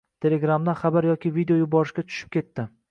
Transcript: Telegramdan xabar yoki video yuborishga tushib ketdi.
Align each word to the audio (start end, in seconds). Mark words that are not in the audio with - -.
Telegramdan 0.25 0.77
xabar 0.79 1.09
yoki 1.11 1.33
video 1.39 1.61
yuborishga 1.61 2.09
tushib 2.09 2.37
ketdi. 2.39 2.71